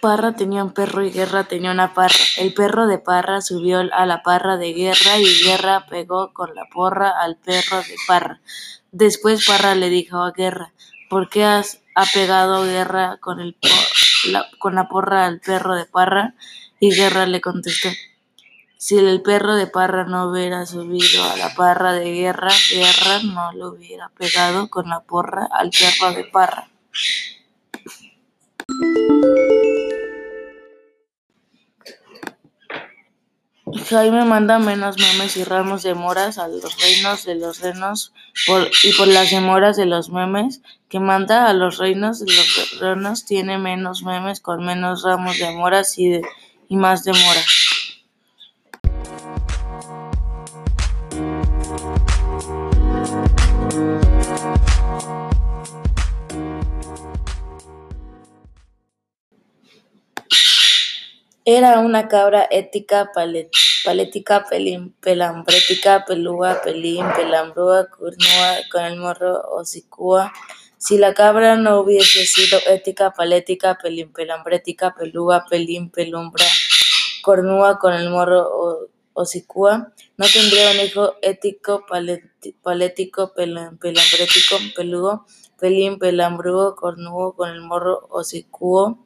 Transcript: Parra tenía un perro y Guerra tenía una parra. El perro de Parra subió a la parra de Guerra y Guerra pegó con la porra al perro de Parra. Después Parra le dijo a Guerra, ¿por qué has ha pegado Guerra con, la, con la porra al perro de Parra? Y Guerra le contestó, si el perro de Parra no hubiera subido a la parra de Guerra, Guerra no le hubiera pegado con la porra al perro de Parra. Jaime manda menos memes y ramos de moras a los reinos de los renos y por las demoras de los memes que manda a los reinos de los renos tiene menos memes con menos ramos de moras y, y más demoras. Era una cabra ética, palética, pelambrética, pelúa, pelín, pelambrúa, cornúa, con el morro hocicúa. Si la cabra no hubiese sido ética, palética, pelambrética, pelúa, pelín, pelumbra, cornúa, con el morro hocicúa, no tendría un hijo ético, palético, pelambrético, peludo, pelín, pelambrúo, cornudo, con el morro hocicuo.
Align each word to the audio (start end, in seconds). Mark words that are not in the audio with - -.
Parra 0.00 0.34
tenía 0.36 0.62
un 0.62 0.72
perro 0.72 1.04
y 1.04 1.10
Guerra 1.10 1.44
tenía 1.44 1.70
una 1.70 1.94
parra. 1.94 2.14
El 2.36 2.54
perro 2.54 2.86
de 2.86 2.98
Parra 2.98 3.40
subió 3.40 3.80
a 3.92 4.06
la 4.06 4.22
parra 4.22 4.56
de 4.56 4.72
Guerra 4.72 5.18
y 5.18 5.44
Guerra 5.44 5.86
pegó 5.86 6.32
con 6.32 6.54
la 6.54 6.66
porra 6.72 7.10
al 7.20 7.36
perro 7.36 7.78
de 7.78 7.96
Parra. 8.06 8.40
Después 8.92 9.44
Parra 9.44 9.74
le 9.74 9.88
dijo 9.90 10.22
a 10.22 10.32
Guerra, 10.32 10.72
¿por 11.10 11.28
qué 11.28 11.44
has 11.44 11.80
ha 11.94 12.04
pegado 12.06 12.64
Guerra 12.64 13.18
con, 13.20 13.56
la, 14.26 14.46
con 14.58 14.76
la 14.76 14.88
porra 14.88 15.26
al 15.26 15.40
perro 15.40 15.74
de 15.74 15.84
Parra? 15.84 16.34
Y 16.80 16.94
Guerra 16.94 17.26
le 17.26 17.40
contestó, 17.40 17.88
si 18.76 18.96
el 18.96 19.22
perro 19.22 19.56
de 19.56 19.66
Parra 19.66 20.04
no 20.04 20.30
hubiera 20.30 20.64
subido 20.64 21.24
a 21.24 21.36
la 21.36 21.52
parra 21.54 21.92
de 21.94 22.12
Guerra, 22.12 22.50
Guerra 22.70 23.20
no 23.24 23.52
le 23.52 23.66
hubiera 23.66 24.08
pegado 24.10 24.70
con 24.70 24.88
la 24.88 25.00
porra 25.00 25.48
al 25.50 25.70
perro 25.70 26.12
de 26.12 26.24
Parra. 26.24 26.68
Jaime 33.88 34.26
manda 34.26 34.58
menos 34.58 34.98
memes 34.98 35.38
y 35.38 35.44
ramos 35.44 35.82
de 35.82 35.94
moras 35.94 36.36
a 36.36 36.46
los 36.46 36.76
reinos 36.78 37.24
de 37.24 37.36
los 37.36 37.60
renos 37.60 38.12
y 38.82 38.92
por 38.92 39.08
las 39.08 39.30
demoras 39.30 39.78
de 39.78 39.86
los 39.86 40.10
memes 40.10 40.60
que 40.90 41.00
manda 41.00 41.48
a 41.48 41.54
los 41.54 41.78
reinos 41.78 42.20
de 42.20 42.26
los 42.26 42.80
renos 42.80 43.24
tiene 43.24 43.56
menos 43.56 44.02
memes 44.02 44.40
con 44.40 44.62
menos 44.62 45.04
ramos 45.04 45.38
de 45.38 45.52
moras 45.52 45.98
y, 45.98 46.20
y 46.68 46.76
más 46.76 47.02
demoras. 47.04 47.46
Era 61.46 61.78
una 61.78 62.08
cabra 62.08 62.46
ética, 62.50 63.10
palética, 63.84 64.46
pelambrética, 65.00 66.04
pelúa, 66.06 66.60
pelín, 66.62 67.04
pelambrúa, 67.16 67.88
cornúa, 67.90 68.56
con 68.70 68.84
el 68.84 68.96
morro 68.96 69.40
hocicúa. 69.52 70.32
Si 70.76 70.98
la 70.98 71.14
cabra 71.14 71.56
no 71.56 71.80
hubiese 71.80 72.24
sido 72.26 72.58
ética, 72.68 73.12
palética, 73.12 73.78
pelambrética, 74.14 74.94
pelúa, 74.94 75.44
pelín, 75.48 75.90
pelumbra, 75.90 76.44
cornúa, 77.22 77.78
con 77.78 77.94
el 77.94 78.10
morro 78.10 78.88
hocicúa, 79.12 79.92
no 80.16 80.26
tendría 80.32 80.70
un 80.70 80.80
hijo 80.86 81.14
ético, 81.22 81.84
palético, 82.62 83.32
pelambrético, 83.34 84.58
peludo, 84.76 85.26
pelín, 85.58 85.98
pelambrúo, 85.98 86.76
cornudo, 86.76 87.34
con 87.34 87.50
el 87.50 87.60
morro 87.60 88.06
hocicuo. 88.10 89.02